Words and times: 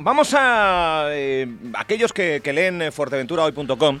Vamos 0.00 0.34
a 0.36 1.06
eh, 1.12 1.46
aquellos 1.74 2.12
que, 2.12 2.42
leen 2.52 2.90
fuerteventurahoy.com 2.90 4.00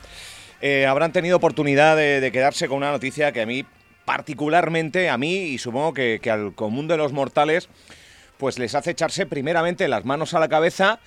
eh, 0.60 0.86
habrán 0.86 1.12
tenido 1.12 1.36
oportunidad 1.36 1.96
de, 1.96 2.30
quedarse 2.32 2.66
con 2.66 2.78
una 2.78 2.90
noticia 2.90 3.30
que 3.30 3.42
a 3.42 3.46
mí 3.46 3.64
particularmente 4.04 5.08
a 5.08 5.16
mí 5.16 5.34
y 5.34 5.58
supongo 5.58 5.94
que, 5.94 6.20
al 6.32 6.52
común 6.56 6.88
de 6.88 6.96
los 6.96 7.12
mortales 7.12 7.68
pues 8.38 8.58
les 8.58 8.74
hace 8.74 8.90
echarse 8.90 9.24
primeramente 9.24 9.86
las 9.86 10.04
manos 10.04 10.34
a 10.34 10.40
la 10.40 10.48
cabeza 10.48 10.98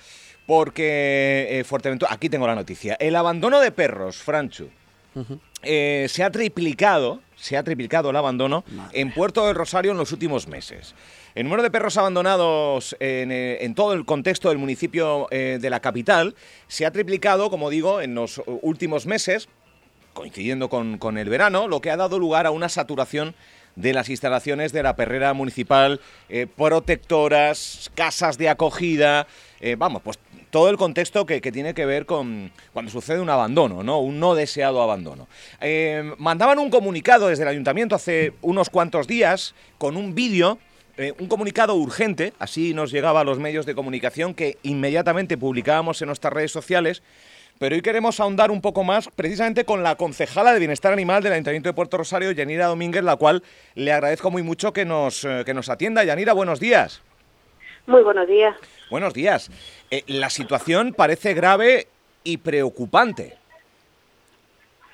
porque 0.46 1.48
eh, 1.50 1.64
Fuerteventura 1.64 2.10
aquí 2.10 2.30
tengo 2.30 2.46
la 2.46 2.54
noticia. 2.54 2.96
El 2.98 3.14
abandono 3.16 3.60
de 3.60 3.70
perros 3.72 4.16
Franchu 4.16 4.70
se 5.62 6.22
ha 6.22 6.30
triplicado 6.30 7.20
se 7.38 7.56
ha 7.56 7.62
triplicado 7.62 8.10
el 8.10 8.16
abandono 8.16 8.64
en 8.92 9.12
Puerto 9.12 9.46
del 9.46 9.54
Rosario 9.54 9.92
en 9.92 9.96
los 9.96 10.12
últimos 10.12 10.48
meses. 10.48 10.94
El 11.34 11.44
número 11.44 11.62
de 11.62 11.70
perros 11.70 11.96
abandonados 11.96 12.96
en, 12.98 13.30
eh, 13.30 13.72
todo 13.76 13.92
el 13.92 14.04
contexto 14.04 14.48
del 14.48 14.58
municipio 14.58 15.28
eh, 15.30 15.58
de 15.60 15.70
la 15.70 15.80
capital 15.80 16.34
se 16.66 16.84
ha 16.84 16.90
triplicado, 16.90 17.48
como 17.48 17.70
digo, 17.70 18.00
en 18.00 18.14
los 18.14 18.42
últimos 18.62 19.06
meses, 19.06 19.48
coincidiendo 20.14 20.68
con, 20.68 21.18
el 21.18 21.28
verano, 21.28 21.68
lo 21.68 21.80
que 21.80 21.90
ha 21.90 21.96
dado 21.96 22.18
lugar 22.18 22.46
a 22.46 22.50
una 22.50 22.68
saturación 22.68 23.34
de 23.76 23.92
las 23.92 24.08
instalaciones 24.08 24.72
de 24.72 24.82
la 24.82 24.96
perrera 24.96 25.32
municipal, 25.32 26.00
eh, 26.28 26.48
protectoras, 26.48 27.92
casas 27.94 28.36
de 28.36 28.48
acogida, 28.48 29.28
vamos, 29.76 30.02
pues 30.02 30.18
todo 30.50 30.70
el 30.70 30.76
contexto 30.76 31.26
que, 31.26 31.40
tiene 31.40 31.74
que 31.74 31.86
ver 31.86 32.06
con 32.06 32.52
cuando 32.72 32.90
sucede 32.90 33.20
un 33.20 33.30
abandono, 33.30 33.82
¿no? 33.82 34.00
Un 34.00 34.20
no 34.20 34.34
deseado 34.34 34.82
abandono. 34.82 35.28
Eh, 35.60 36.12
mandaban 36.18 36.58
un 36.58 36.70
comunicado 36.70 37.28
desde 37.28 37.42
el 37.42 37.48
ayuntamiento 37.48 37.94
hace 37.94 38.32
unos 38.42 38.70
cuantos 38.70 39.06
días 39.06 39.54
con 39.78 39.96
un 39.96 40.14
vídeo 40.14 40.58
eh, 41.00 41.14
un 41.20 41.28
comunicado 41.28 41.76
urgente, 41.76 42.32
así 42.40 42.74
nos 42.74 42.90
llegaba 42.90 43.20
a 43.20 43.24
los 43.24 43.38
medios 43.38 43.66
de 43.66 43.76
comunicación 43.76 44.34
que 44.34 44.58
inmediatamente 44.64 45.38
publicábamos 45.38 46.02
en 46.02 46.06
nuestras 46.06 46.32
redes 46.32 46.50
sociales, 46.50 47.04
pero 47.60 47.76
hoy 47.76 47.82
queremos 47.82 48.18
ahondar 48.18 48.50
un 48.50 48.60
poco 48.60 48.82
más 48.82 49.08
precisamente 49.14 49.64
con 49.64 49.84
la 49.84 49.94
concejala 49.94 50.52
de 50.52 50.58
Bienestar 50.58 50.92
Animal 50.92 51.22
del 51.22 51.34
Ayuntamiento 51.34 51.68
de 51.68 51.72
Puerto 51.72 51.98
Rosario, 51.98 52.32
Yanira 52.32 52.66
Domínguez, 52.66 53.04
la 53.04 53.14
cual 53.14 53.44
le 53.76 53.92
agradezco 53.92 54.32
muy 54.32 54.42
mucho 54.42 54.72
que 54.72 54.84
nos, 54.84 55.24
eh, 55.24 55.44
que 55.46 55.54
nos 55.54 55.68
atienda. 55.68 56.02
Yanira, 56.02 56.32
buenos 56.32 56.58
días. 56.58 57.00
Muy 57.88 58.02
buenos 58.02 58.28
días. 58.28 58.54
Buenos 58.90 59.14
días. 59.14 59.50
Eh, 59.90 60.02
la 60.08 60.28
situación 60.28 60.92
parece 60.92 61.32
grave 61.32 61.86
y 62.22 62.36
preocupante. 62.36 63.38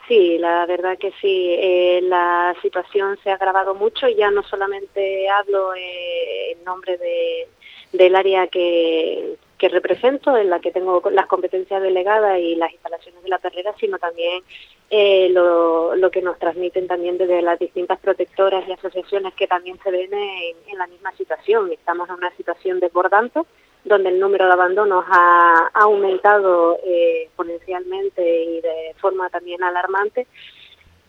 Sí, 0.06 0.38
la 0.38 0.64
verdad 0.66 0.96
que 0.96 1.10
sí. 1.20 1.56
Eh, 1.58 1.98
la 2.04 2.54
situación 2.62 3.18
se 3.24 3.30
ha 3.30 3.34
agravado 3.34 3.74
mucho 3.74 4.06
y 4.06 4.14
ya 4.14 4.30
no 4.30 4.44
solamente 4.44 5.28
hablo 5.28 5.74
eh, 5.74 6.52
en 6.52 6.62
nombre 6.62 6.96
de, 6.96 7.48
del 7.92 8.14
área 8.14 8.46
que, 8.46 9.38
que 9.64 9.70
represento, 9.70 10.36
en 10.36 10.50
la 10.50 10.60
que 10.60 10.72
tengo 10.72 11.02
las 11.10 11.26
competencias 11.26 11.80
delegadas 11.80 12.38
y 12.38 12.54
las 12.54 12.70
instalaciones 12.70 13.22
de 13.22 13.30
la 13.30 13.38
perrera, 13.38 13.72
sino 13.80 13.98
también 13.98 14.42
eh, 14.90 15.30
lo, 15.30 16.10
que 16.12 16.20
nos 16.20 16.38
transmiten 16.38 16.86
también 16.86 17.16
desde 17.16 17.40
las 17.40 17.58
distintas 17.58 17.98
protectoras 17.98 18.68
y 18.68 18.72
asociaciones 18.72 19.32
que 19.32 19.46
también 19.46 19.78
se 19.82 19.90
ven 19.90 20.12
en, 20.12 20.56
en 20.66 20.78
la 20.78 20.86
misma 20.86 21.12
situación. 21.16 21.72
Estamos 21.72 22.10
en 22.10 22.16
una 22.16 22.30
situación 22.36 22.78
desbordante 22.78 23.40
donde 23.84 24.10
el 24.10 24.20
número 24.20 24.44
de 24.46 24.52
abandonos 24.52 25.02
ha, 25.08 25.70
aumentado 25.72 26.78
eh, 26.84 27.22
exponencialmente 27.24 28.44
y 28.44 28.60
de 28.60 28.94
forma 29.00 29.30
también 29.30 29.62
alarmante 29.62 30.26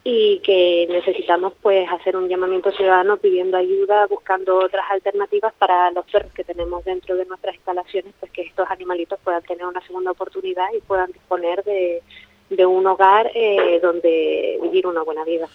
y 0.07 0.39
que 0.41 0.85
necesitamos 0.87 1.53
pues 1.63 1.89
hacer 1.91 2.15
un 2.15 2.29
llamamiento 2.29 2.71
ciudadano 2.71 3.17
pidiendo 3.17 3.57
ayuda, 3.57 4.05
buscando 4.05 4.59
otras 4.59 4.85
alternativas 4.91 5.51
para 5.57 5.89
los 5.89 6.05
perros 6.05 6.31
que 6.31 6.43
tenemos 6.43 6.85
dentro 6.85 7.15
de 7.15 7.25
nuestras 7.25 7.55
instalaciones, 7.55 8.13
pues 8.19 8.31
que 8.31 8.43
estos 8.43 8.69
animalitos 8.69 9.19
puedan 9.23 9.41
tener 9.41 9.65
una 9.65 9.81
segunda 9.81 10.11
oportunidad 10.11 10.67
y 10.77 10.81
puedan 10.81 11.11
disponer 11.11 11.63
de, 11.63 12.03
de 12.51 12.65
un 12.67 12.85
hogar 12.85 13.31
eh, 13.33 13.79
donde 13.81 14.59
vivir 14.61 14.85
una 14.85 15.01
buena 15.01 15.23
vida. 15.23 15.49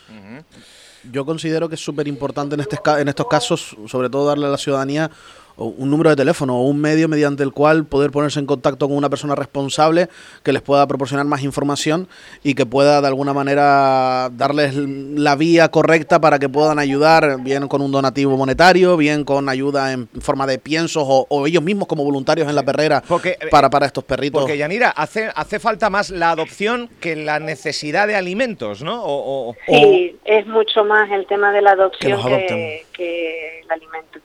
Yo 1.05 1.25
considero 1.25 1.69
que 1.69 1.77
es 1.77 1.81
súper 1.81 2.09
importante 2.09 2.57
en, 2.57 2.61
este, 2.61 2.77
en 2.99 3.07
estos 3.07 3.29
casos, 3.29 3.77
sobre 3.87 4.11
todo 4.11 4.27
darle 4.27 4.47
a 4.47 4.51
la 4.51 4.59
ciudadanía 4.59 5.13
un 5.61 5.91
número 5.91 6.11
de 6.11 6.17
teléfono 6.17 6.57
o 6.59 6.63
un 6.63 6.81
medio 6.81 7.09
mediante 7.09 7.43
el 7.43 7.53
cual 7.53 7.85
poder 7.85 8.11
ponerse 8.11 8.41
en 8.41 8.47
contacto 8.47 8.89
con 8.89 8.97
una 8.97 9.11
persona 9.11 9.35
responsable 9.35 10.09
que 10.43 10.53
les 10.53 10.63
pueda 10.63 10.87
proporcionar 10.87 11.27
más 11.27 11.43
información 11.43 12.09
y 12.43 12.55
que 12.55 12.65
pueda 12.65 13.01
de 13.01 13.07
alguna 13.07 13.35
manera 13.35 14.31
darles 14.33 14.75
la 14.75 15.37
vía 15.37 15.69
correcta 15.69 16.21
para 16.21 16.39
que 16.39 16.49
puedan 16.49 16.79
ayudar, 16.79 17.43
bien 17.43 17.69
con 17.69 17.83
un 17.83 17.93
donativo 17.93 18.37
monetario, 18.37 18.97
bien 18.97 19.25
con 19.25 19.49
ayuda 19.49 19.93
en 19.93 20.09
forma 20.21 20.47
de 20.47 20.59
piensos 20.59 21.05
o, 21.07 21.47
ellos 21.47 21.63
mismos 21.63 21.89
como 21.89 22.05
voluntarios 22.05 22.49
en 22.49 22.55
la 22.55 22.63
perrera 22.63 23.03
eh, 23.25 23.39
para, 23.51 23.71
para 23.71 23.87
estos 23.87 24.05
perritos. 24.05 24.43
Porque 24.43 24.57
Yanira, 24.57 24.91
hace, 24.91 25.31
hace 25.35 25.59
falta 25.59 25.91
más 25.91 26.11
la 26.11 26.31
adopción 26.31 26.89
que 27.01 27.17
la 27.17 27.39
necesidad 27.39 28.07
de 28.07 28.15
alimentos, 28.15 28.83
¿no? 28.83 29.03
O, 29.05 29.57
sí, 29.67 30.17
es 30.25 30.47
mucho 30.47 30.85
más 30.85 31.11
el 31.11 31.27
tema 31.27 31.53
de 31.53 31.63
la 31.63 31.73
adopción 31.73 32.21
que, 32.23 32.87
que 32.93 33.61
el 33.61 33.71
alimento, 33.71 34.21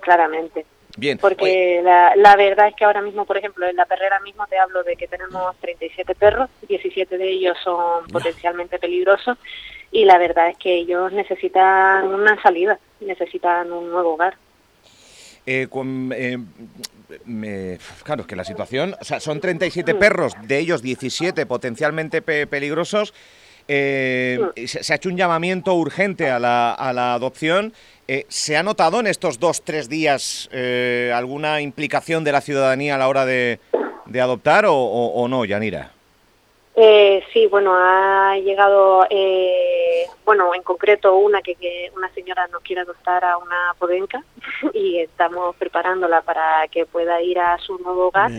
claramente. 0.00 0.66
Bien. 0.96 1.18
Porque 1.18 1.80
la, 1.82 2.14
la, 2.14 2.36
verdad 2.36 2.68
es 2.68 2.74
que 2.76 2.84
ahora 2.84 3.02
mismo, 3.02 3.24
por 3.24 3.36
ejemplo, 3.36 3.66
en 3.66 3.76
la 3.76 3.84
perrera 3.84 4.20
mismo 4.20 4.46
te 4.46 4.58
hablo 4.58 4.84
de 4.84 4.94
que 4.94 5.08
tenemos 5.08 5.56
37 5.60 6.14
perros, 6.14 6.48
17 6.68 7.18
de 7.18 7.30
ellos 7.30 7.56
son 7.64 8.06
potencialmente 8.06 8.78
peligrosos 8.78 9.36
y 9.90 10.04
la 10.04 10.18
verdad 10.18 10.50
es 10.50 10.58
que 10.58 10.74
ellos 10.74 11.12
necesitan 11.12 12.06
una 12.08 12.40
salida, 12.42 12.78
necesitan 13.00 13.72
un 13.72 13.90
nuevo 13.90 14.14
hogar. 14.14 14.36
Eh, 15.46 15.68
eh, 16.16 16.38
me, 17.24 17.78
claro, 18.02 18.22
es 18.22 18.26
que 18.26 18.36
la 18.36 18.44
situación, 18.44 18.96
o 19.00 19.04
sea, 19.04 19.20
son 19.20 19.40
37 19.40 19.94
mm. 19.94 19.98
perros, 19.98 20.32
de 20.42 20.58
ellos 20.58 20.82
17 20.82 21.46
potencialmente 21.46 22.22
peligrosos. 22.22 23.14
Eh, 23.66 24.38
mm. 24.56 24.66
se, 24.66 24.92
ha 24.92 24.96
hecho 24.96 25.08
un 25.08 25.16
llamamiento 25.16 25.74
urgente 25.74 26.28
a 26.28 26.38
la, 26.38 26.72
a 26.72 26.92
la 26.92 27.14
adopción 27.14 27.72
eh, 28.06 28.26
¿Se 28.28 28.56
ha 28.56 28.62
notado 28.62 29.00
en 29.00 29.06
estos 29.06 29.40
dos, 29.40 29.62
tres 29.62 29.88
días 29.88 30.50
eh, 30.52 31.10
alguna 31.14 31.62
implicación 31.62 32.22
de 32.22 32.32
la 32.32 32.42
ciudadanía 32.42 32.96
a 32.96 32.98
la 32.98 33.08
hora 33.08 33.24
de, 33.24 33.60
adoptar 34.20 34.66
o, 34.68 35.26
no, 35.28 35.44
Yanira? 35.46 35.90
Eh, 36.76 37.22
sí, 37.32 37.46
bueno, 37.46 37.72
ha 37.74 38.36
llegado, 38.36 39.06
bueno, 40.26 40.54
en 40.54 40.62
concreto 40.62 41.16
una 41.16 41.40
que, 41.40 41.90
una 41.96 42.10
señora 42.10 42.46
nos 42.48 42.62
quiere 42.62 42.82
adoptar 42.82 43.24
a 43.24 43.38
una 43.38 43.74
podenca 43.78 44.22
y 44.74 44.98
estamos 44.98 45.56
preparándola 45.56 46.20
para 46.20 46.68
que 46.70 46.84
pueda 46.84 47.22
ir 47.22 47.38
a 47.38 47.56
su 47.58 47.78
nuevo 47.78 48.08
hogar. 48.08 48.30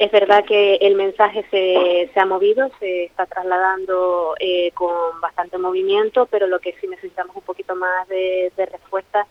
Es 0.00 0.10
verdad 0.10 0.46
que 0.46 0.76
el 0.76 0.94
mensaje 0.94 1.44
se, 1.50 2.10
se 2.14 2.20
ha 2.20 2.24
movido, 2.24 2.70
se 2.78 3.04
está 3.04 3.26
trasladando 3.26 4.34
eh, 4.40 4.70
con 4.72 5.20
bastante 5.20 5.58
movimiento, 5.58 6.24
pero 6.24 6.46
lo 6.46 6.58
que 6.58 6.74
sí 6.80 6.88
necesitamos 6.88 7.36
un 7.36 7.42
poquito 7.42 7.76
más 7.76 8.08
de, 8.08 8.50
respuesta 8.56 9.26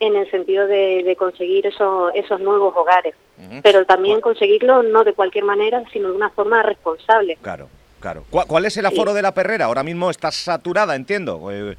en 0.00 0.16
el 0.16 0.30
sentido 0.30 0.66
de, 0.66 1.14
conseguir 1.18 1.66
esos, 1.66 2.12
esos 2.14 2.40
nuevos 2.40 2.74
hogares, 2.74 3.14
pero 3.62 3.84
también 3.84 4.22
conseguirlo 4.22 4.82
no 4.82 5.04
de 5.04 5.12
cualquier 5.12 5.44
manera, 5.44 5.84
sino 5.92 6.08
de 6.08 6.16
una 6.16 6.30
forma 6.30 6.62
responsable. 6.62 7.36
Claro, 7.42 7.68
claro. 8.00 8.24
¿Cuál, 8.30 8.64
es 8.64 8.74
el 8.78 8.86
aforo 8.86 9.12
de 9.12 9.20
la 9.20 9.34
perrera? 9.34 9.66
Ahora 9.66 9.82
mismo 9.82 10.08
está 10.08 10.30
saturada, 10.30 10.96
entiendo. 10.96 11.50
Eh, 11.52 11.76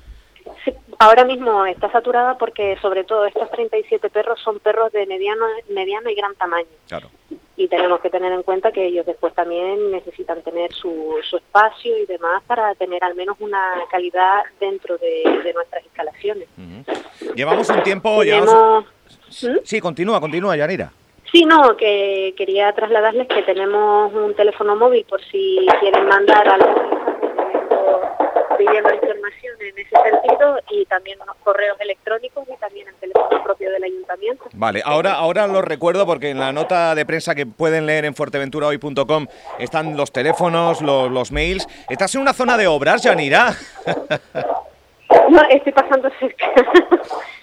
ahora 0.99 1.25
mismo 1.25 1.65
está 1.65 1.91
saturada 1.91 2.37
porque 2.37 2.77
sobre 2.83 3.03
todo 3.03 3.25
estos 3.25 3.49
37 3.49 4.11
perros 4.11 4.39
son 4.43 4.59
perros 4.59 4.91
de 4.91 5.07
mediano, 5.07 5.43
mediano 5.69 6.07
y 6.11 6.13
gran 6.13 6.35
tamaño. 6.35 6.67
Claro 6.87 7.09
y 7.57 7.67
tenemos 7.67 7.99
que 8.01 8.11
tener 8.11 8.31
en 8.31 8.43
cuenta 8.43 8.71
que 8.71 8.85
ellos 8.85 9.05
después 9.05 9.33
también 9.33 9.91
necesitan 9.91 10.43
tener 10.43 10.71
su, 10.73 11.15
su 11.27 11.37
espacio 11.37 11.97
y 11.97 12.05
demás 12.05 12.43
para 12.45 12.75
tener 12.75 13.03
al 13.03 13.15
menos 13.15 13.35
una 13.39 13.73
calidad 13.89 14.43
dentro 14.59 14.97
de, 14.99 15.51
nuestras 15.53 15.83
instalaciones. 15.83 16.47
Llevamos 17.35 17.67
un 17.69 17.81
tiempo... 17.81 18.23
Llevamos... 18.23 18.85
¿Mm? 19.41 19.57
Sí, 19.63 19.81
continúa, 19.81 20.21
continúa, 20.21 20.55
Yanira. 20.55 20.91
Sí, 21.31 21.45
no, 21.45 21.75
que 21.75 22.33
quería 22.37 22.71
trasladarles 22.73 23.27
que 23.27 23.41
tenemos 23.41 24.13
un 24.13 24.33
teléfono 24.35 24.75
móvil 24.75 25.03
por 25.09 25.21
si 25.25 25.65
quieren 25.79 26.07
mandar 26.07 26.47
algo 26.47 26.96
pidiendo 28.57 28.93
información 28.93 29.55
en 29.59 29.77
ese 29.77 29.89
sentido 29.89 30.59
y 30.69 30.85
también 30.85 31.21
unos 31.21 31.35
correos 31.37 31.77
electrónicos 31.79 32.47
y 32.47 32.57
también 32.57 32.87
el 32.87 32.95
teléfono 32.95 33.43
propio 33.43 33.71
del 33.71 33.83
ayuntamiento. 33.83 34.45
Vale, 34.53 34.81
ahora, 34.83 35.13
ahora 35.13 35.47
lo 35.47 35.61
recuerdo 35.61 36.05
porque 36.05 36.29
en 36.29 36.39
la 36.39 36.51
nota 36.51 36.95
de 36.95 37.05
prensa 37.05 37.35
que 37.35 37.45
pueden 37.45 37.85
leer 37.85 38.05
en 38.05 38.15
fuerteventurahoy.com 38.15 39.27
están 39.59 39.95
los 39.95 40.11
teléfonos, 40.11 40.81
los, 40.81 41.11
los 41.11 41.31
mails. 41.31 41.67
¿Estás 41.89 42.15
en 42.15 42.21
una 42.21 42.33
zona 42.33 42.57
de 42.57 42.67
obras, 42.67 43.03
Yanira? 43.03 43.53
No, 45.29 45.41
estoy 45.49 45.71
pasando 45.73 46.09
cerca. 46.19 46.45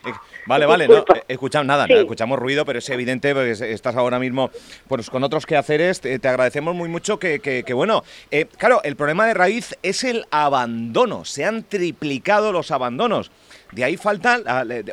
Vale, 0.46 0.66
vale, 0.66 0.88
no, 0.88 1.04
escuchamos 1.26 1.66
nada, 1.66 1.86
escuchamos 1.88 2.38
ruido, 2.38 2.64
pero 2.64 2.78
es 2.78 2.90
evidente 2.90 3.32
porque 3.32 3.52
estás 3.72 3.96
ahora 3.96 4.18
mismo 4.18 4.50
pues, 4.88 5.08
con 5.08 5.24
otros 5.24 5.46
quehaceres. 5.46 6.00
Te, 6.00 6.18
te 6.18 6.28
agradecemos 6.28 6.74
muy 6.74 6.88
mucho 6.88 7.18
que, 7.18 7.40
que, 7.40 7.74
bueno, 7.74 8.04
eh, 8.30 8.46
claro, 8.58 8.82
el 8.84 8.96
problema 8.96 9.26
de 9.26 9.34
raíz 9.34 9.76
es 9.82 10.04
el 10.04 10.26
abandono. 10.30 11.24
Se 11.24 11.44
han 11.44 11.62
triplicado 11.62 12.52
los 12.52 12.70
abandonos. 12.70 13.30
De 13.72 13.84
ahí 13.84 13.96
falta, 13.96 14.40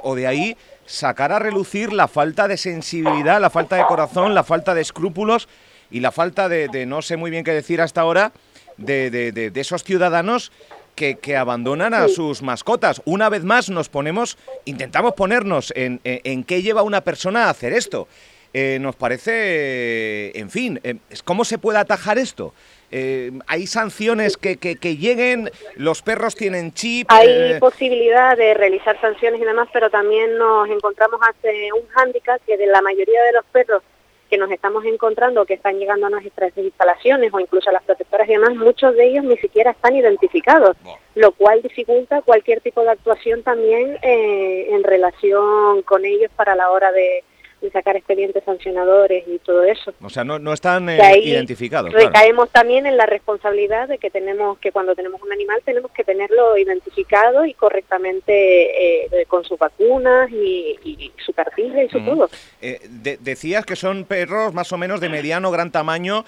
o 0.04 0.16
de 0.16 0.28
ahí 0.28 0.58
sacar 0.86 1.32
a 1.32 1.40
relucir 1.40 1.92
la 1.92 2.08
falta 2.08 2.48
de 2.48 2.58
sensibilidad, 2.58 3.42
la 3.42 3.50
falta 3.50 3.76
de 3.76 3.86
corazón, 3.86 4.34
la 4.34 4.44
falta 4.44 4.74
de 4.74 4.82
escrúpulos 4.82 5.48
y 5.92 6.00
la 6.00 6.12
falta 6.12 6.48
de, 6.48 6.86
no 6.86 7.02
sé 7.02 7.18
muy 7.18 7.30
bien 7.30 7.44
qué 7.44 7.52
decir 7.52 7.82
hasta 7.82 8.02
ahora, 8.02 8.32
de, 8.78 9.12
de 9.12 9.62
esos 9.62 9.84
ciudadanos 9.84 10.52
que, 10.96 11.16
que, 11.16 11.36
abandonan 11.36 11.94
a 11.94 12.08
sus 12.08 12.42
mascotas. 12.42 13.02
Una 13.06 13.30
vez 13.30 13.44
más 13.44 13.70
nos 13.70 13.90
ponemos, 13.90 14.38
intentamos 14.66 15.14
ponernos 15.14 15.74
en, 15.76 16.00
en, 16.04 16.44
qué 16.44 16.62
lleva 16.62 16.84
una 16.84 17.02
persona 17.02 17.46
a 17.46 17.50
hacer 17.50 17.74
esto. 17.74 18.08
Eh, 18.54 18.80
nos 18.82 18.98
parece, 18.98 20.38
en 20.38 20.50
fin, 20.50 20.80
eh, 20.84 20.96
¿cómo 21.24 21.46
se 21.46 21.58
puede 21.58 21.80
atajar 21.80 22.18
esto? 22.18 22.54
Eh, 22.92 23.32
¿Hay 23.48 23.66
sanciones 23.66 24.36
que, 24.36 24.58
que, 24.58 24.98
lleguen? 24.98 25.50
¿Los 25.76 26.02
perros 26.02 26.36
tienen 26.36 26.74
chip? 26.74 27.08
Hay 27.10 27.58
posibilidad 27.60 28.36
de 28.36 28.54
realizar 28.54 29.00
sanciones 29.00 29.40
y 29.42 29.46
demás, 29.46 29.70
pero 29.72 29.90
también 29.90 30.38
nos 30.38 30.70
encontramos 30.70 31.22
ante 31.26 31.72
un 31.72 31.88
hándicap 31.88 32.42
que 32.46 32.58
de 32.58 32.68
la 32.68 32.82
mayoría 32.82 33.24
de 33.24 33.32
los 33.32 33.46
perros 33.46 33.84
que 34.32 34.38
nos 34.38 34.50
estamos 34.50 34.86
encontrando, 34.86 35.46
que 35.46 35.56
están 35.56 35.78
llegando 35.78 36.08
a 36.08 36.10
nuestras 36.10 36.58
instalaciones 36.58 37.34
o 37.34 37.40
incluso 37.42 37.70
a 37.70 37.74
las 37.74 37.84
protectoras 37.84 38.30
y 38.30 38.32
demás, 38.32 38.56
muchos 38.56 38.96
de 38.96 39.08
ellos 39.08 39.26
ni 39.26 39.36
siquiera 39.38 39.72
están 39.72 39.94
identificados, 39.94 40.78
lo 41.16 41.34
cual 41.34 41.62
dificulta 41.62 42.22
cualquier 42.22 42.62
tipo 42.62 42.82
de 42.82 42.92
actuación 42.92 43.44
también 43.44 43.98
eh, 44.02 44.68
en 44.70 44.84
relación 44.84 45.82
con 45.82 46.06
ellos 46.06 46.32
para 46.34 46.56
la 46.56 46.72
hora 46.72 46.94
de, 46.94 47.26
y 47.62 47.70
sacar 47.70 47.96
expedientes 47.96 48.44
sancionadores 48.44 49.24
y 49.28 49.38
todo 49.40 49.64
eso. 49.64 49.94
O 50.02 50.10
sea, 50.10 50.24
no, 50.24 50.40
no 50.40 50.54
están 50.54 50.90
eh, 50.90 51.20
identificados. 51.20 51.94
Recaemos 51.94 52.50
también 52.50 52.86
en 52.86 52.98
la 52.98 53.06
responsabilidad 53.06 53.88
de 53.88 53.98
que 53.98 54.10
tenemos 54.10 54.58
que 54.60 54.72
cuando 54.72 54.96
tenemos 54.96 55.22
un 55.22 55.32
animal 55.32 55.62
tenemos 55.64 55.92
que 55.92 56.04
tenerlo 56.04 56.58
identificado 56.58 57.46
y 57.46 57.54
correctamente 57.54 59.06
eh, 59.06 59.26
con 59.28 59.44
sus 59.44 59.60
vacunas 59.60 60.30
y, 60.32 61.12
su 61.24 61.34
cartilla 61.34 61.84
y 61.84 61.90
su 61.90 62.04
todo. 62.04 62.30
Eh, 62.62 62.80
decías 63.20 63.66
que 63.66 63.76
son 63.76 64.06
perros 64.06 64.54
más 64.54 64.72
o 64.72 64.78
menos 64.78 65.00
de 65.00 65.10
mediano, 65.10 65.52
gran 65.52 65.72
tamaño, 65.72 66.26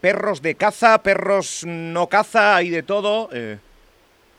perros 0.00 0.42
de 0.42 0.54
caza, 0.54 1.02
perros 1.02 1.64
no 1.66 2.08
caza, 2.08 2.62
y 2.62 2.70
de 2.70 2.82
todo. 2.82 3.30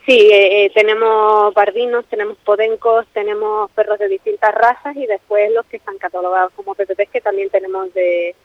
Sí, 0.05 0.29
eh, 0.31 0.65
eh, 0.65 0.71
tenemos 0.73 1.53
bardinos, 1.53 2.05
tenemos 2.09 2.37
podencos, 2.39 3.05
tenemos 3.13 3.69
perros 3.71 3.99
de 3.99 4.07
distintas 4.07 4.53
razas 4.53 4.95
y 4.95 5.05
después 5.05 5.51
los 5.51 5.65
que 5.67 5.77
están 5.77 5.97
catalogados 5.99 6.51
como 6.53 6.73
PPPs 6.73 7.09
que 7.11 7.21
también 7.21 7.49
tenemos 7.49 7.93
de, 7.93 8.35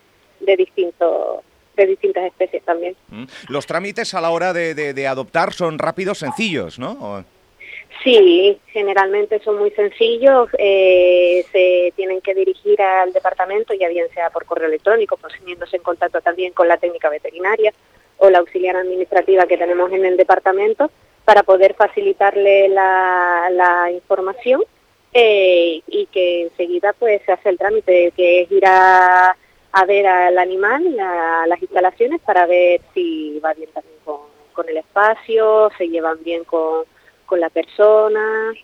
de 0.41 0.56
distintos 0.56 1.41
de 1.75 1.87
distintas 1.87 2.25
especies 2.25 2.62
también. 2.64 2.97
Mm. 3.08 3.25
Los 3.49 3.67
trámites 3.67 4.14
a 4.14 4.20
la 4.23 4.31
hora 4.31 4.55
de, 4.55 4.75
de, 4.75 5.06
adoptar 5.06 5.53
son 5.53 5.79
rápidos, 5.79 6.19
sencillos, 6.19 6.79
¿no? 6.79 7.23
Sí, 8.02 8.59
generalmente 8.69 9.41
son 9.41 9.59
muy 9.59 9.70
sencillos. 9.73 10.49
Eh, 10.59 11.44
se 11.52 11.93
tienen 11.94 12.23
que 12.23 12.35
dirigir 12.35 12.81
al 12.81 13.12
departamento, 13.12 13.75
ya 13.75 13.88
bien 13.88 14.06
sea 14.14 14.31
por 14.31 14.47
correo 14.47 14.69
electrónico, 14.69 15.19
poniéndose 15.19 15.76
en 15.76 15.82
contacto 15.82 16.20
también 16.23 16.52
con 16.52 16.67
la 16.67 16.79
técnica 16.79 17.11
veterinaria 17.11 17.73
o 18.19 18.31
la 18.31 18.38
auxiliar 18.38 18.76
administrativa 18.76 19.47
que 19.47 19.59
tenemos 19.59 19.93
en 19.93 20.06
el 20.06 20.17
departamento 20.17 20.91
para 21.26 21.43
poder 21.43 21.75
facilitarle 21.75 22.69
la, 22.69 23.50
la 23.50 23.90
información 23.90 24.62
eh, 25.12 25.82
y 25.88 26.06
que 26.06 26.43
enseguida 26.43 26.93
pues 26.93 27.20
se 27.26 27.32
hace 27.32 27.49
el 27.49 27.58
trámite 27.58 28.12
que 28.17 28.43
es 28.43 28.52
ir 28.52 28.64
a, 28.64 29.37
ver 29.87 30.06
al 30.06 30.38
animal 30.38 30.99
a 30.99 31.46
las 31.49 31.61
instalaciones 31.61 32.20
para 32.23 32.46
ver 32.46 32.81
si 32.94 33.38
va 33.40 33.52
bien 33.55 33.69
también 33.75 33.96
con, 34.05 34.20
con 34.52 34.69
el 34.69 34.78
espacio, 34.78 35.70
se 35.76 35.88
llevan 35.88 36.23
bien 36.23 36.44
con, 36.44 36.84
con 37.26 37.40
la 37.40 37.50
persona. 37.50 38.55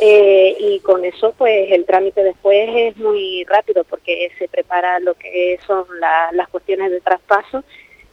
Eh, 0.00 0.56
y 0.58 0.80
con 0.80 1.04
eso 1.04 1.34
pues 1.36 1.72
el 1.72 1.84
trámite 1.84 2.22
después 2.22 2.70
es 2.72 2.96
muy 2.96 3.44
rápido 3.44 3.84
porque 3.84 4.30
se 4.38 4.48
prepara 4.48 4.98
lo 5.00 5.14
que 5.14 5.58
son 5.66 5.84
las 6.32 6.48
cuestiones 6.48 6.90
de 6.90 7.00
traspaso 7.00 7.64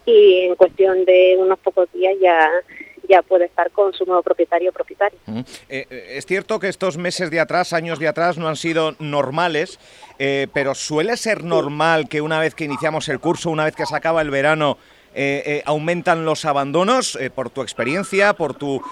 y 0.06 0.46
en 0.46 0.56
cuestión 0.56 1.06
de 1.06 1.36
unos 1.38 1.60
pocos 1.60 1.92
días 1.94 2.16
ya 2.20 2.50
ya 3.08 3.22
puede 3.22 3.46
estar 3.46 3.72
con 3.72 3.94
su 3.94 4.06
nuevo 4.06 4.22
propietario 4.22 4.70
o 4.70 4.74
propietario. 4.74 5.18
Eh, 5.28 5.44
eh, 5.90 6.14
es 6.18 6.26
cierto 6.26 6.60
que 6.60 6.68
estos 6.68 6.98
meses 6.98 7.32
de 7.32 7.40
atrás, 7.40 7.74
años 7.74 8.00
de 8.00 8.08
atrás, 8.08 8.38
no 8.38 8.48
han 8.48 8.56
sido 8.56 8.96
normales, 9.00 9.80
eh, 10.20 10.48
pero 10.54 10.76
suele 10.76 11.18
ser 11.18 11.44
normal 11.44 12.10
que 12.10 12.22
una 12.22 12.40
vez 12.40 12.56
que 12.56 12.66
iniciamos 12.66 13.08
el 13.10 13.20
curso, 13.20 13.50
una 13.50 13.66
vez 13.66 13.76
que 13.76 13.86
se 13.86 13.96
acaba 13.96 14.22
el 14.22 14.30
verano, 14.30 14.78
aumentan 15.66 16.26
los 16.26 16.46
abandonos 16.46 17.18
por 17.34 17.50
tu 17.50 17.64
experiencia, 17.64 18.34
por 18.34 18.54
tu 18.54 18.84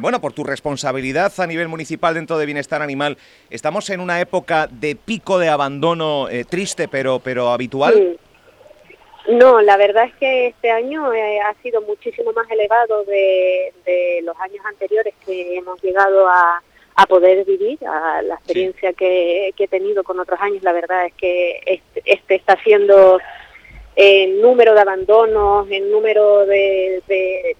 bueno, 0.00 0.20
por 0.20 0.32
tu 0.32 0.42
responsabilidad 0.42 1.32
a 1.38 1.46
nivel 1.46 1.68
municipal 1.68 2.14
dentro 2.14 2.36
de 2.36 2.46
bienestar 2.46 2.82
animal. 2.82 3.16
Estamos 3.48 3.88
en 3.90 4.00
una 4.00 4.20
época 4.20 4.66
de 4.66 4.96
pico 4.96 5.38
de 5.38 5.50
abandono 5.50 6.26
triste, 6.48 6.88
pero 6.88 7.20
pero 7.20 7.50
habitual. 7.50 8.18
No, 9.28 9.60
la 9.60 9.76
verdad 9.76 10.04
es 10.04 10.14
que 10.14 10.46
este 10.48 10.70
año 10.70 11.12
eh, 11.12 11.40
ha 11.40 11.54
sido 11.62 11.80
muchísimo 11.82 12.32
más 12.32 12.50
elevado 12.50 13.04
de, 13.04 13.72
los 14.24 14.36
años 14.40 14.64
anteriores 14.66 15.14
que 15.24 15.56
hemos 15.56 15.80
llegado 15.82 16.28
a, 16.28 16.62
poder 17.08 17.44
vivir, 17.44 17.78
a 17.84 18.22
la 18.22 18.34
experiencia 18.34 18.92
que, 18.92 19.52
he 19.56 19.68
tenido 19.68 20.02
con 20.02 20.18
otros 20.18 20.40
años. 20.40 20.62
La 20.62 20.72
verdad 20.72 21.06
es 21.06 21.14
que 21.14 21.60
este, 21.66 22.02
este 22.04 22.34
está 22.36 22.56
siendo 22.62 23.20
el 23.96 24.40
número 24.40 24.74
de 24.74 24.80
abandonos, 24.80 25.66
el 25.70 25.90
número 25.90 26.46
de, 26.46 27.02
de, 27.06 27.56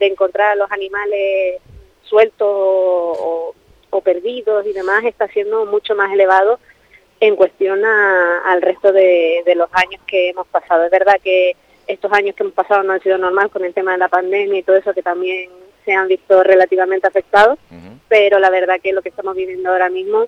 encontrar 0.00 0.52
a 0.52 0.56
los 0.56 0.70
animales 0.70 1.60
sueltos 2.02 2.48
o, 2.48 3.54
o 3.90 4.00
perdidos 4.00 4.66
y 4.66 4.72
demás 4.72 5.04
está 5.04 5.28
siendo 5.28 5.66
mucho 5.66 5.94
más 5.94 6.12
elevado 6.12 6.58
en 7.20 7.36
cuestión 7.36 7.84
al 7.84 8.62
resto 8.62 8.92
de, 8.92 9.42
los 9.54 9.68
años 9.72 10.00
que 10.06 10.30
hemos 10.30 10.46
pasado. 10.48 10.84
Es 10.84 10.90
verdad 10.90 11.16
que 11.22 11.54
estos 11.86 12.10
años 12.12 12.34
que 12.34 12.42
hemos 12.42 12.54
pasado 12.54 12.82
no 12.82 12.94
han 12.94 13.02
sido 13.02 13.18
normal 13.18 13.50
con 13.50 13.64
el 13.64 13.74
tema 13.74 13.92
de 13.92 13.98
la 13.98 14.08
pandemia 14.08 14.58
y 14.58 14.62
todo 14.62 14.76
eso 14.76 14.94
que 14.94 15.02
también 15.02 15.50
se 15.84 15.92
han 15.92 16.08
visto 16.08 16.42
relativamente 16.42 17.06
afectados, 17.06 17.58
pero 18.08 18.38
la 18.38 18.50
verdad 18.50 18.80
que 18.82 18.92
lo 18.92 19.02
que 19.02 19.10
estamos 19.10 19.34
viviendo 19.34 19.70
ahora 19.70 19.90
mismo, 19.90 20.26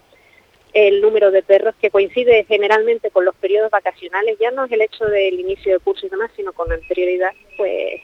el 0.73 1.01
número 1.01 1.31
de 1.31 1.43
perros 1.43 1.75
que 1.81 1.91
coincide 1.91 2.45
generalmente 2.45 3.11
con 3.11 3.25
los 3.25 3.35
periodos 3.37 3.71
vacacionales, 3.71 4.39
ya 4.39 4.51
no 4.51 4.65
es 4.65 4.73
el 4.73 4.83
hecho 4.83 5.05
del 5.07 5.41
inicio 5.41 5.75
de 5.75 5.79
curso 5.79 6.07
y 6.07 6.09
demás, 6.11 6.31
sino 6.37 6.53
con 6.53 6.73
anterioridad, 6.73 7.33
pues 7.57 8.01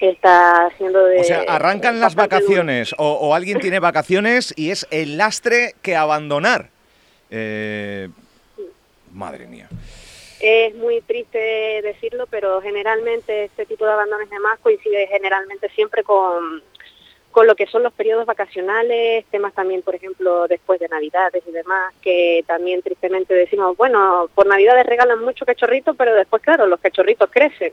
está 0.00 0.66
haciendo 0.66 1.04
de... 1.04 1.20
O 1.20 1.24
sea, 1.24 1.44
arrancan 1.48 2.00
las 2.00 2.14
vacaciones 2.14 2.94
o, 2.98 3.12
o 3.12 3.34
alguien 3.34 3.58
tiene 3.60 3.80
vacaciones 3.80 4.54
y 4.56 4.70
es 4.70 4.86
el 4.90 5.16
lastre 5.18 5.74
que 5.82 5.96
abandonar. 5.96 6.75
Eh, 7.38 8.08
madre 9.12 9.46
mía. 9.46 9.68
Es 10.40 10.74
muy 10.74 11.00
triste 11.00 11.38
decirlo, 11.82 12.26
pero 12.30 12.60
generalmente 12.60 13.44
este 13.44 13.66
tipo 13.66 13.84
de 13.84 13.92
abandones 13.92 14.30
de 14.30 14.38
más 14.38 14.58
coincide 14.60 15.06
generalmente 15.06 15.68
siempre 15.70 16.02
con, 16.02 16.62
con 17.30 17.46
lo 17.46 17.54
que 17.54 17.66
son 17.66 17.82
los 17.82 17.92
periodos 17.92 18.26
vacacionales, 18.26 19.24
temas 19.26 19.54
también, 19.54 19.82
por 19.82 19.94
ejemplo, 19.94 20.46
después 20.48 20.80
de 20.80 20.88
Navidades 20.88 21.42
y 21.46 21.52
demás, 21.52 21.94
que 22.00 22.44
también 22.46 22.82
tristemente 22.82 23.34
decimos, 23.34 23.76
bueno, 23.76 24.30
por 24.34 24.46
Navidades 24.46 24.86
regalan 24.86 25.22
mucho 25.22 25.44
cachorrito, 25.44 25.94
pero 25.94 26.14
después, 26.14 26.42
claro, 26.42 26.66
los 26.66 26.80
cachorritos 26.80 27.30
crecen. 27.30 27.72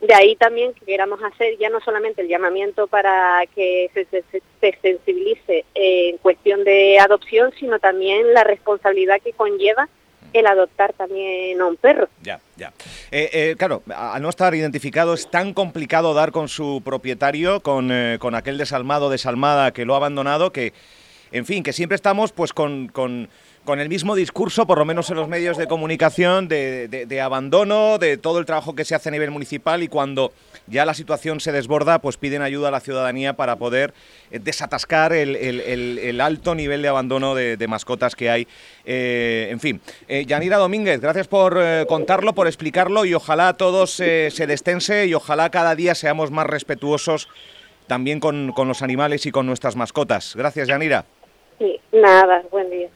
De 0.00 0.14
ahí 0.14 0.36
también 0.36 0.74
que 0.74 0.86
queramos 0.86 1.20
hacer 1.22 1.58
ya 1.58 1.70
no 1.70 1.80
solamente 1.80 2.22
el 2.22 2.28
llamamiento 2.28 2.86
para 2.86 3.42
que 3.54 3.90
se, 3.92 4.04
se, 4.04 4.78
sensibilice 4.80 5.64
en 5.74 6.18
cuestión 6.18 6.62
de 6.62 7.00
adopción, 7.00 7.52
sino 7.58 7.80
también 7.80 8.32
la 8.32 8.44
responsabilidad 8.44 9.20
que 9.22 9.32
conlleva 9.32 9.88
el 10.32 10.46
adoptar 10.46 10.92
también 10.92 11.60
a 11.60 11.66
un 11.66 11.76
perro. 11.76 12.08
Ya, 12.22 12.40
ya. 12.56 12.72
Eh, 13.10 13.30
eh, 13.32 13.54
claro, 13.58 13.82
al 13.94 14.22
no 14.22 14.28
estar 14.28 14.54
identificado 14.54 15.14
es 15.14 15.30
tan 15.30 15.52
complicado 15.52 16.14
dar 16.14 16.32
con 16.32 16.48
su 16.48 16.82
propietario, 16.84 17.60
con, 17.60 17.90
eh, 17.90 18.18
con 18.20 18.34
aquel 18.34 18.58
desalmado, 18.58 19.10
desalmada 19.10 19.72
que 19.72 19.84
lo 19.84 19.94
ha 19.94 19.96
abandonado, 19.96 20.52
que, 20.52 20.74
en 21.32 21.46
fin, 21.46 21.62
que 21.62 21.72
siempre 21.72 21.96
estamos 21.96 22.32
pues 22.32 22.52
con, 22.52 22.88
con 22.88 23.28
con 23.68 23.80
el 23.80 23.90
mismo 23.90 24.14
discurso, 24.14 24.66
por 24.66 24.78
lo 24.78 24.86
menos 24.86 25.10
en 25.10 25.16
los 25.16 25.28
medios 25.28 25.58
de 25.58 25.66
comunicación, 25.66 26.48
de, 26.48 27.20
abandono, 27.22 27.98
de 27.98 28.16
todo 28.16 28.38
el 28.38 28.46
trabajo 28.46 28.74
que 28.74 28.86
se 28.86 28.94
hace 28.94 29.10
a 29.10 29.12
nivel 29.12 29.30
municipal 29.30 29.82
y 29.82 29.88
cuando 29.88 30.32
ya 30.68 30.86
la 30.86 30.94
situación 30.94 31.38
se 31.38 31.52
desborda, 31.52 31.98
pues 31.98 32.16
piden 32.16 32.40
ayuda 32.40 32.68
a 32.68 32.70
la 32.70 32.80
ciudadanía 32.80 33.34
para 33.34 33.56
poder 33.56 33.92
eh, 34.30 34.38
desatascar 34.38 35.12
el, 35.12 36.20
alto 36.22 36.54
nivel 36.54 36.80
de 36.80 36.88
abandono 36.88 37.34
de, 37.34 37.68
mascotas 37.68 38.16
que 38.16 38.30
hay. 38.30 38.48
Eh, 38.86 39.48
en 39.50 39.60
fin, 39.60 39.82
eh, 40.08 40.24
Yanira 40.24 40.56
Domínguez, 40.56 41.02
gracias 41.02 41.28
por 41.28 41.60
contarlo, 41.88 42.34
por 42.34 42.46
explicarlo 42.46 43.04
y 43.04 43.12
ojalá 43.12 43.52
todos 43.52 43.90
se 43.90 44.46
destense 44.46 45.04
y 45.08 45.12
ojalá 45.12 45.50
cada 45.50 45.74
día 45.74 45.94
seamos 45.94 46.30
más 46.30 46.46
respetuosos 46.46 47.28
también 47.86 48.18
con, 48.18 48.52
con 48.52 48.66
los 48.66 48.80
animales 48.80 49.26
y 49.26 49.30
con 49.30 49.44
nuestras 49.44 49.76
mascotas. 49.76 50.34
Gracias, 50.36 50.68
Yanira. 50.68 51.04
Sí, 51.58 51.78
nada, 51.92 52.42
buen 52.50 52.70
día. 52.70 52.88